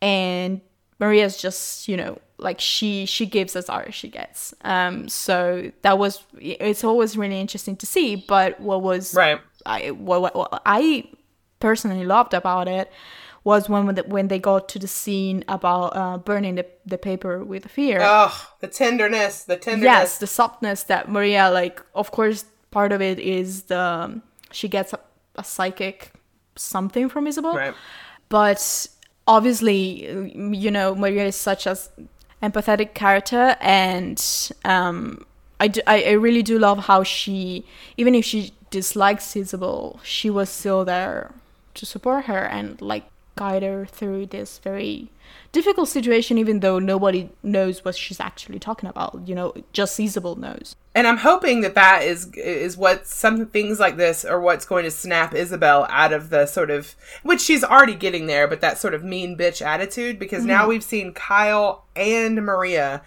[0.00, 0.60] and
[0.98, 4.54] Maria's just, you know, like she she gives as as she gets.
[4.62, 8.16] Um, so that was it's always really interesting to see.
[8.16, 9.40] But what was Right.
[9.66, 11.10] I what, what, what I
[11.60, 12.90] personally loved about it
[13.50, 13.84] was when
[14.14, 17.98] when they got to the scene about uh, burning the, the paper with fear.
[18.02, 18.32] Oh,
[18.64, 19.92] the tenderness, the tenderness.
[19.94, 21.76] yes, the softness that Maria like.
[22.02, 22.38] Of course,
[22.70, 24.20] part of it is the
[24.58, 25.00] she gets a,
[25.42, 25.96] a psychic
[26.56, 27.74] something from Isabel, Right.
[28.28, 28.60] but
[29.26, 29.80] obviously,
[30.64, 31.76] you know, Maria is such a
[32.42, 34.18] empathetic character, and
[34.74, 35.24] um,
[35.64, 37.64] I, do, I I really do love how she,
[37.96, 38.40] even if she
[38.70, 41.20] dislikes Isabel, she was still there
[41.78, 43.04] to support her and like
[43.38, 45.10] guide her through this very
[45.52, 49.22] difficult situation, even though nobody knows what she's actually talking about.
[49.24, 50.74] You know, just Isabel knows.
[50.94, 54.84] And I'm hoping that that is is what some things like this are what's going
[54.84, 58.78] to snap Isabel out of the sort of which she's already getting there, but that
[58.78, 60.70] sort of mean bitch attitude because now mm-hmm.
[60.70, 63.02] we've seen Kyle and Maria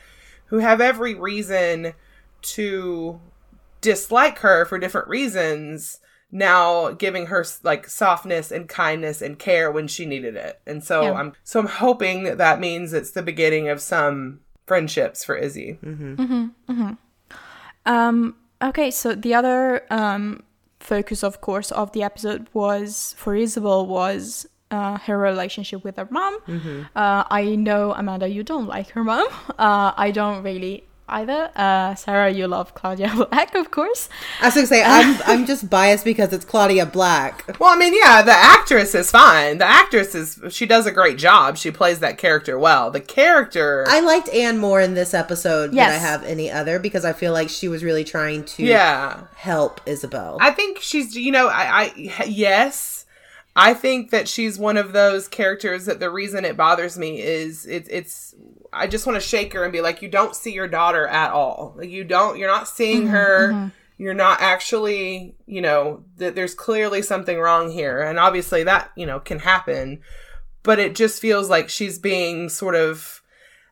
[0.45, 1.93] who have every reason
[2.41, 3.19] to
[3.81, 5.99] dislike her for different reasons
[6.31, 10.61] now giving her like softness and kindness and care when she needed it.
[10.65, 11.13] And so Yeah.
[11.13, 15.77] I'm so I'm hoping that that means it's the beginning of some friendships for Izzy.
[17.85, 20.43] Um, okay, so the other um,
[20.79, 26.07] focus, of course, of the episode was for Isabel was uh, her relationship with her
[26.11, 26.37] mom.
[26.95, 29.27] Uh, I know Amanda, you don't like her mom.
[29.59, 31.51] Uh, I don't really either.
[31.55, 34.09] Uh, Sarah, you love Claudia Black, of course.
[34.41, 37.59] I was gonna say I'm I'm just biased because it's Claudia Black.
[37.59, 39.57] Well, I mean, yeah, the actress is fine.
[39.59, 41.57] The actress is she does a great job.
[41.57, 42.89] She plays that character well.
[42.91, 47.05] The character I liked Anne more in this episode than I have any other because
[47.05, 49.21] I feel like she was really trying to Yeah.
[49.35, 50.37] help Isabel.
[50.41, 53.05] I think she's you know, I, I yes.
[53.53, 57.65] I think that she's one of those characters that the reason it bothers me is
[57.65, 58.33] it's it's
[58.73, 61.31] I just want to shake her and be like, you don't see your daughter at
[61.31, 61.73] all.
[61.77, 63.49] Like you don't you're not seeing mm-hmm, her.
[63.51, 63.67] Mm-hmm.
[63.97, 68.01] You're not actually, you know, that there's clearly something wrong here.
[68.01, 70.01] And obviously that, you know, can happen.
[70.63, 73.21] But it just feels like she's being sort of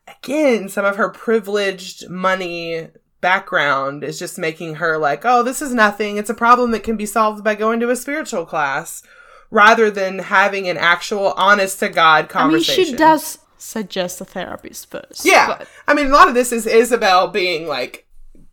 [0.06, 2.88] again, some of her privileged money
[3.20, 6.16] background is just making her like, oh, this is nothing.
[6.16, 9.02] It's a problem that can be solved by going to a spiritual class
[9.50, 12.84] rather than having an actual honest to God conversation.
[12.84, 12.92] I mean, conversation.
[12.92, 15.24] she does suggest a therapist first.
[15.24, 15.46] Yeah.
[15.58, 18.06] but- I mean, a lot of this is Isabel being like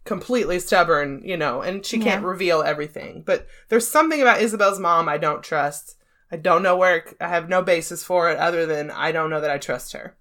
[0.05, 2.29] completely stubborn, you know, and she can't Yeah.
[2.29, 3.23] reveal everything.
[3.25, 5.95] But there's something about Isabel's mom I don't trust.
[6.31, 9.41] I don't know where I have no basis for it other than I don't know
[9.41, 10.15] that I trust her.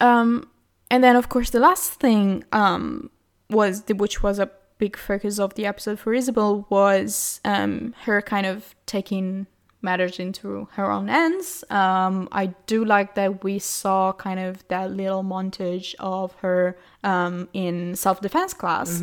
[0.00, 0.48] Um,
[0.90, 3.10] and then of course the last thing um
[3.50, 8.20] was the, which was a big focus of the episode for Isabel was um her
[8.20, 9.46] kind of taking
[9.82, 11.64] matters into her own hands.
[11.70, 17.48] Um, I do like that we saw kind of that little montage of her um
[17.52, 19.00] in self defense class.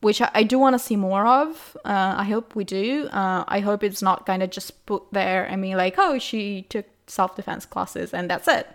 [0.00, 1.76] Which I, I do want to see more of.
[1.84, 3.08] Uh, I hope we do.
[3.08, 6.66] Uh, I hope it's not kind of just put there and be like, oh, she
[6.68, 8.68] took self defense classes and that's it.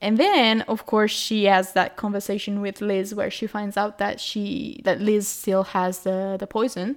[0.00, 4.20] And then, of course, she has that conversation with Liz where she finds out that
[4.20, 6.96] she that Liz still has the the poison,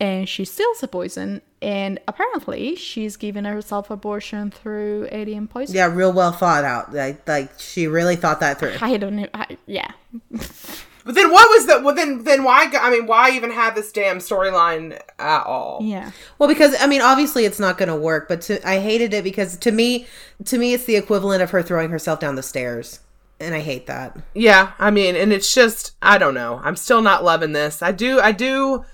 [0.00, 5.74] and she steals the poison, and apparently she's given herself abortion through alien poison.
[5.74, 6.92] yeah, real well thought out.
[6.94, 8.76] Like like she really thought that through.
[8.80, 9.26] I don't know.
[9.34, 9.92] I, yeah,
[11.04, 13.90] But then what was the well then then why I mean why even have this
[13.92, 15.78] damn storyline at all?
[15.82, 16.10] yeah.
[16.38, 19.24] Well, because I mean, obviously it's not going to work, but to, I hated it
[19.24, 20.06] because to me,
[20.44, 23.00] to me, it's the equivalent of her throwing herself down the stairs,
[23.40, 24.18] and I hate that.
[24.34, 26.60] Yeah, I mean, and it's just I don't know.
[26.62, 27.80] I'm still not loving this.
[27.80, 28.84] I do I do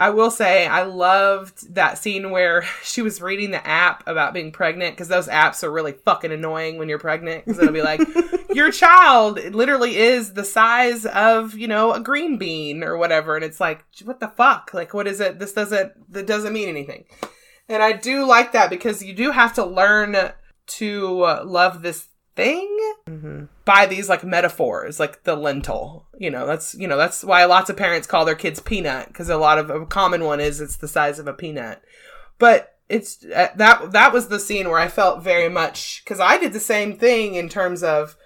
[0.00, 4.52] I will say I loved that scene where she was reading the app about being
[4.52, 8.00] pregnant because those apps are really fucking annoying when you're pregnant because it'll be like
[8.54, 13.36] your child literally is the size of you know a green bean or whatever.
[13.36, 14.70] And it's like what the fuck?
[14.74, 15.38] Like what is it?
[15.38, 17.04] This doesn't that doesn't mean anything.
[17.68, 20.32] And I do like that because you do have to learn
[20.66, 26.06] to love this thing by these like metaphors, like the lentil.
[26.18, 29.28] You know, that's you know that's why lots of parents call their kids peanut because
[29.28, 31.82] a lot of a common one is it's the size of a peanut.
[32.38, 36.38] But it's uh, that that was the scene where I felt very much because I
[36.38, 38.16] did the same thing in terms of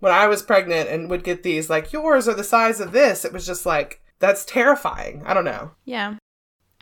[0.00, 3.24] when I was pregnant and would get these like yours are the size of this.
[3.24, 5.22] It was just like that's terrifying.
[5.26, 5.72] I don't know.
[5.84, 6.16] Yeah.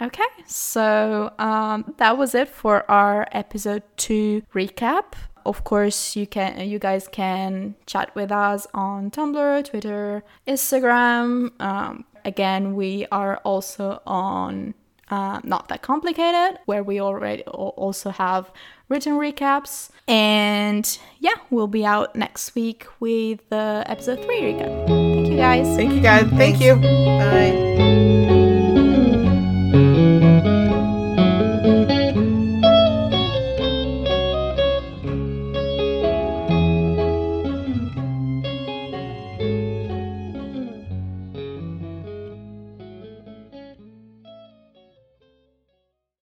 [0.02, 5.12] Okay, so um, that was it for our episode two recap.
[5.45, 11.51] Of course, you can you guys can chat with us on Tumblr, Twitter, Instagram.
[11.61, 14.74] Um, again, we are also on
[15.11, 18.51] uh, not that complicated, where we already also have
[18.88, 19.91] written recaps.
[20.07, 24.86] And yeah, we'll be out next week with the episode three recap.
[24.86, 25.76] Thank you guys.
[25.76, 26.28] Thank you guys.
[26.30, 26.76] Thank you.
[26.76, 27.99] Bye.